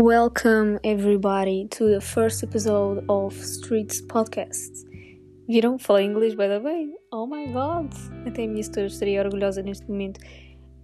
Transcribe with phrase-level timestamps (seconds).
[0.00, 4.86] Welcome everybody to the first episode of Streets Podcast.
[5.48, 5.76] Viram?
[5.76, 6.88] Falei inglês by the way.
[7.10, 7.92] Oh my god!
[8.24, 10.20] Até a minha setora estaria orgulhosa neste momento.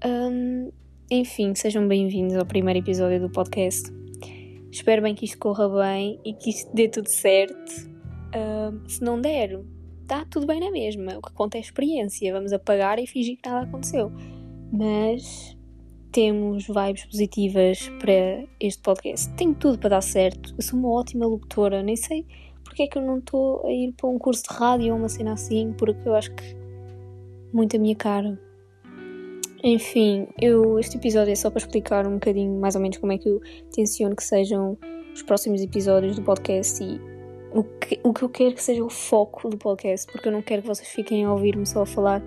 [0.05, 0.73] Um,
[1.09, 3.89] enfim, sejam bem-vindos ao primeiro episódio do podcast.
[4.73, 7.89] Espero bem que isto corra bem e que isto dê tudo certo.
[8.35, 9.61] Um, se não der,
[10.03, 11.19] está tudo bem na mesma.
[11.19, 12.33] O que conta é a experiência.
[12.33, 14.11] Vamos apagar e fingir que nada aconteceu.
[14.73, 15.57] Mas
[16.15, 19.29] temos vibes positivas para este podcast.
[19.35, 20.55] Tenho tudo para dar certo.
[20.57, 22.25] Eu sou uma ótima locutora, nem sei
[22.65, 25.09] porque é que eu não estou a ir para um curso de rádio ou uma
[25.09, 26.57] cena assim, porque eu acho que
[27.53, 28.37] muito a minha cara.
[29.63, 33.19] Enfim, eu, este episódio é só para explicar um bocadinho mais ou menos como é
[33.19, 33.41] que eu
[33.73, 34.77] tenciono que sejam
[35.15, 37.01] os próximos episódios do podcast e
[37.57, 40.43] o que, o que eu quero que seja o foco do podcast, porque eu não
[40.43, 42.21] quero que vocês fiquem a ouvir-me só a falar.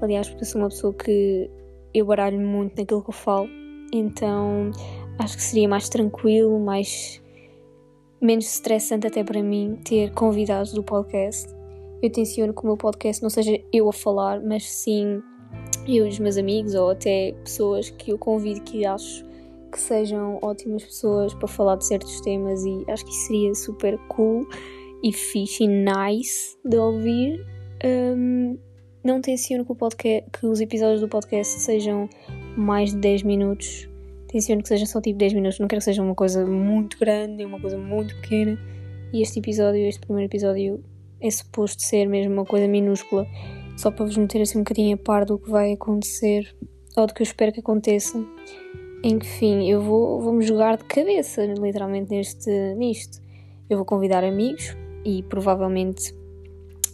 [0.00, 1.50] Aliás, porque eu sou uma pessoa que
[1.94, 3.48] eu baralho muito naquilo que eu falo,
[3.92, 4.70] então
[5.18, 7.22] acho que seria mais tranquilo, mais
[8.20, 11.48] menos estressante até para mim ter convidados do podcast.
[12.02, 15.22] Eu tenciono que o meu podcast não seja eu a falar, mas sim
[15.86, 19.24] eu e os meus amigos ou até pessoas que eu convido que acho
[19.70, 23.98] que sejam ótimas pessoas para falar de certos temas e acho que isso seria super
[24.08, 24.46] cool
[25.02, 27.46] e fixe e nice de ouvir.
[27.84, 28.58] Um,
[29.02, 32.08] não tenciono que, podcast, que os episódios do podcast sejam
[32.56, 33.88] mais de 10 minutos.
[34.28, 35.58] Tenciono que sejam só tipo 10 minutos.
[35.58, 38.58] Não quero que seja uma coisa muito grande, uma coisa muito pequena.
[39.12, 40.84] E este episódio, este primeiro episódio,
[41.20, 43.26] é suposto ser mesmo uma coisa minúscula.
[43.76, 46.54] Só para vos meter assim um bocadinho a par do que vai acontecer.
[46.96, 48.22] Ou do que eu espero que aconteça.
[49.02, 53.18] Enfim, eu vou, vou me jogar de cabeça, literalmente, neste, nisto.
[53.68, 56.12] Eu vou convidar amigos e provavelmente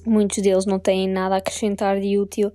[0.06, 2.52] muitos deles não têm nada a acrescentar de útil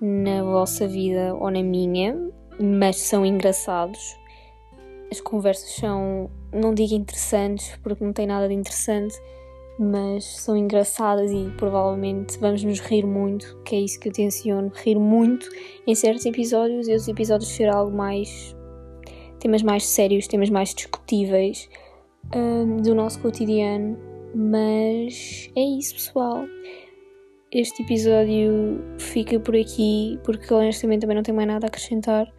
[0.00, 2.16] na vossa vida ou na minha,
[2.60, 4.18] mas são engraçados.
[5.10, 9.14] As conversas são, não digo interessantes, porque não tem nada de interessante,
[9.78, 14.70] mas são engraçadas e provavelmente vamos nos rir muito, que é isso que eu tenciono,
[14.74, 15.48] rir muito
[15.86, 18.54] em certos episódios e os episódios ser algo mais.
[19.38, 21.68] temas mais sérios, temas mais discutíveis
[22.34, 23.98] um, do nosso cotidiano.
[24.32, 26.44] Mas é isso, pessoal
[27.52, 32.32] este episódio fica por aqui, porque honestamente também não tenho mais nada a acrescentar.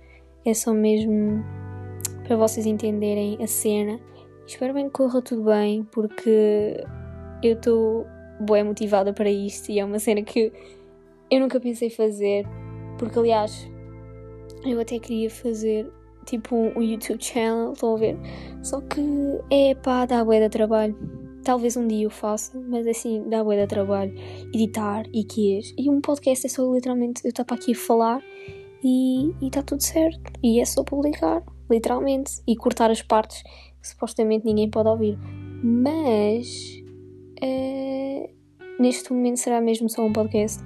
[0.45, 1.43] É só mesmo
[2.25, 3.99] para vocês entenderem a cena.
[4.47, 6.81] Espero bem que corra tudo bem, porque
[7.43, 8.07] eu estou
[8.39, 10.51] boa motivada para isto e é uma cena que
[11.29, 12.45] eu nunca pensei fazer.
[12.97, 13.69] Porque, aliás,
[14.65, 15.91] eu até queria fazer
[16.25, 18.17] tipo um YouTube channel, estão a ver?
[18.63, 19.01] Só que
[19.49, 23.55] é pá, dá bué de trabalho Talvez um dia eu faça, mas assim, dá boa
[23.55, 24.13] de trabalho
[24.53, 25.73] editar e quês.
[25.77, 28.21] E um podcast é só literalmente eu estar para aqui a falar
[28.83, 30.21] e está tudo certo.
[30.43, 32.41] E é só publicar, literalmente.
[32.47, 33.41] E cortar as partes
[33.81, 35.17] que supostamente ninguém pode ouvir.
[35.63, 36.47] Mas
[37.43, 38.29] uh,
[38.79, 40.63] neste momento será mesmo só um podcast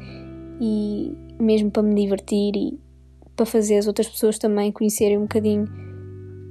[0.59, 2.79] e mesmo para me divertir e
[3.35, 5.84] para fazer as outras pessoas também conhecerem um bocadinho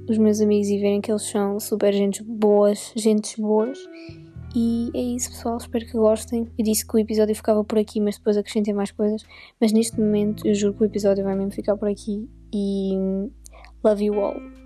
[0.07, 3.77] os meus amigos e verem que eles são super gentes boas, gentes boas.
[4.55, 5.57] E é isso, pessoal.
[5.57, 6.47] Espero que gostem.
[6.57, 9.23] Eu disse que o episódio ficava por aqui, mas depois acrescentei mais coisas.
[9.59, 12.29] Mas neste momento, eu juro que o episódio vai mesmo ficar por aqui.
[12.53, 12.93] E
[13.83, 14.64] love you all.